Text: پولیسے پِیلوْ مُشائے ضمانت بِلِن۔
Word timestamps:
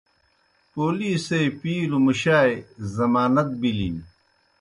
پولیسے 0.71 1.39
پِیلوْ 1.59 1.99
مُشائے 2.05 2.55
ضمانت 2.95 3.49
بِلِن۔ 3.59 3.95